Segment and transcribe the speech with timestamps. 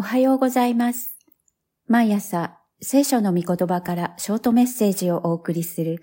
[0.00, 1.14] おはようございます。
[1.86, 6.00] 毎朝、聖書の御言葉からショートメッセージをお送りする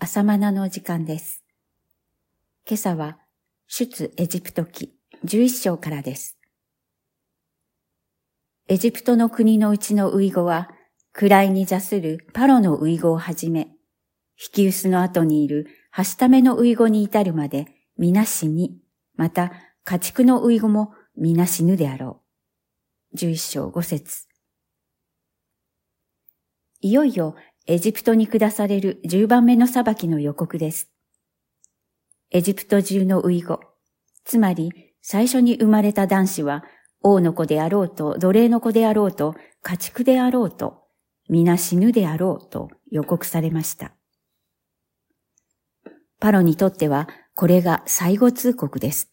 [0.00, 1.44] 朝マナの時間です。
[2.68, 3.18] 今朝は、
[3.68, 6.36] 出エジプト記11章からです。
[8.66, 10.68] エジプトの国のうちのウイゴは、
[11.12, 13.68] 位に座するパロのウイゴをはじめ、
[14.44, 18.80] 引き薄の後にいるハシタメのウイゴに至るまで皆死に、
[19.14, 19.52] また
[19.84, 22.25] 家畜のウイゴも皆死ぬであろう。
[23.16, 24.26] 11章5節
[26.80, 27.34] いよいよ
[27.66, 30.90] エジプトに下される10番目の裁きの予告です。
[32.30, 33.60] エジプト中のウイゴ、
[34.24, 36.64] つまり最初に生まれた男子は
[37.02, 40.82] 王の子であろうと奴隷の子であろうと家畜であろうと
[41.28, 43.92] 皆死ぬであろうと予告されました。
[46.20, 49.10] パロにとってはこれが最後通告です。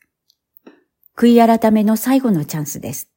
[1.15, 3.12] 悔い改めの最後のチャンスです。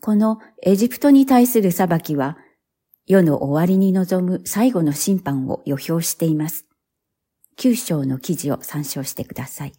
[0.00, 2.36] このエジプトに対する裁きは、
[3.06, 6.66] 世の終わりに臨む最後の審判を予表しています。
[7.56, 9.72] 九章の記事を参照してください。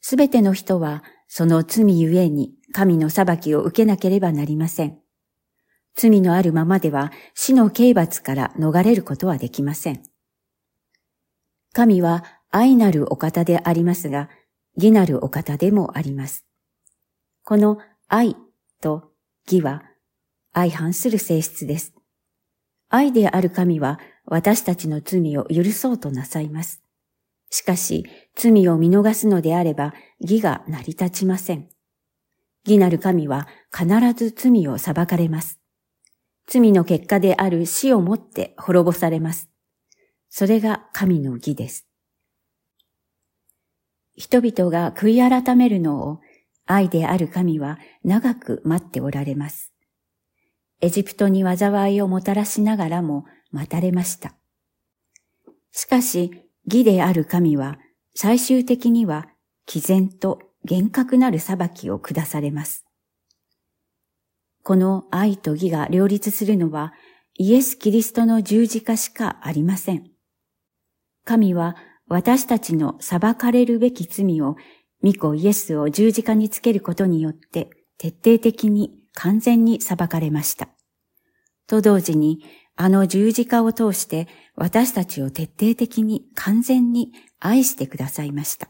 [0.00, 4.98] すべての人は、その罪ゆえに神の裁きを受けなければなりません。
[5.96, 10.02] 罪のあるままでは死の刑罰から逃れることはできません。
[11.72, 14.28] 神は愛なるお方でありますが、
[14.76, 16.46] 義なるお方でもあります。
[17.44, 18.36] この愛
[18.80, 19.12] と
[19.50, 19.82] 義は
[20.52, 21.94] 相反する性質です。
[22.88, 26.82] 愛である神は私たちの罪を許そうとなさいます。
[27.50, 31.68] しかし、罪を見逃すのであれば義が成り立ちません。
[32.64, 35.60] 義なる神は必ず罪を裁かれます。
[36.48, 39.50] 罪の結果である死をもって滅ぼされます。
[40.30, 41.86] それが神の義です。
[44.16, 46.20] 人々が悔い改めるのを
[46.66, 49.72] 愛である神は長く待っておられます。
[50.80, 54.34] エジプトに災いをもたらしながらも待たれました。
[55.72, 57.78] しかし、義である神は
[58.14, 59.28] 最終的には
[59.66, 62.84] 毅然と厳格なる裁きを下されます。
[64.62, 66.92] この愛と義が両立するのは
[67.38, 70.10] イエス・キリストの十字架しかありません。
[71.24, 71.76] 神は
[72.08, 74.56] 私たちの裁かれるべき罪を
[75.06, 80.68] 御子イエスを十字架につけることによって徹底的に完全に裁かれました。
[81.68, 82.40] と同時に、
[82.74, 88.68] あの十字架を通して私たちを徹底的に完全に愛してくださいました。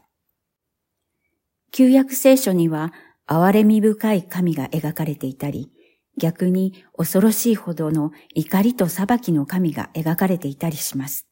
[1.71, 2.93] 旧約聖書には
[3.27, 5.71] 憐れみ深い神が描かれていたり、
[6.17, 11.27] 逆に恐ろしいほどの怒りと裁きの神が描かれていたりします。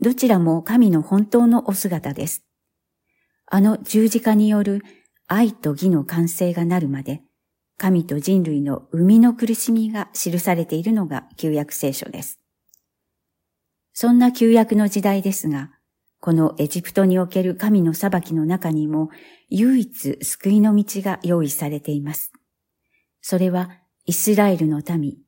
[0.00, 2.45] どちらも神の本当のお姿です。
[3.46, 4.82] あの十字架による
[5.28, 7.22] 愛と義の完成がなるまで、
[7.78, 12.40] 神と人類の生みの苦しみが記されているのが旧約聖書です。
[13.92, 15.70] そんな旧約の時代ですが、
[16.20, 19.10] このエジプトにおける神の裁きの中にも
[19.48, 22.32] 唯一救いの道が用意されています。
[23.20, 23.70] それは
[24.06, 25.18] イスラエルの民、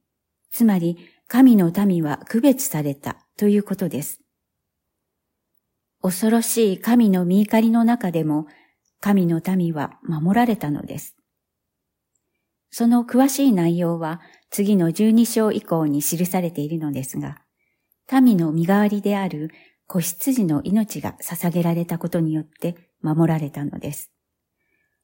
[0.50, 0.98] つまり
[1.28, 4.20] 神の民は区別されたということです。
[6.02, 8.46] 恐ろしい神の見怒りの中でも、
[9.00, 11.16] 神の民は守られたのです。
[12.70, 14.20] その詳しい内容は
[14.50, 17.38] 次の十二章以降に記されているのですが、
[18.22, 19.50] 民の身代わりである
[19.86, 24.10] 子羊の命が捧げられたことによって守られたのです。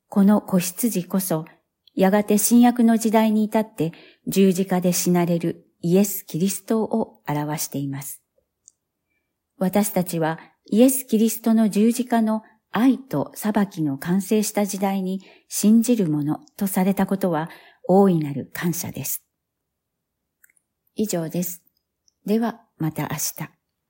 [0.09, 1.47] この子羊こそ、
[1.95, 3.93] やがて新約の時代に至って
[4.27, 8.24] 十字架で死なれるイエス・キリストを表しています。
[9.59, 17.49] 私たちはイエス・キリストの十字架の愛と裁きの完成した時代に信じるものとされたことは
[17.87, 19.25] 大いなる感謝です。
[20.97, 21.63] 以上です。
[22.27, 23.64] ではまた明日。